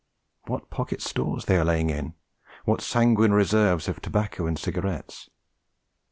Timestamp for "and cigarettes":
4.47-5.29